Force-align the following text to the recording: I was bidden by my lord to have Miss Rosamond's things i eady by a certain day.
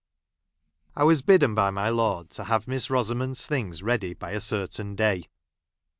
I 0.95 1.03
was 1.03 1.21
bidden 1.21 1.53
by 1.53 1.69
my 1.69 1.89
lord 1.89 2.31
to 2.31 2.45
have 2.45 2.67
Miss 2.67 2.89
Rosamond's 2.89 3.45
things 3.45 3.83
i 3.83 3.93
eady 3.93 4.15
by 4.15 4.31
a 4.31 4.39
certain 4.39 4.95
day. 4.95 5.27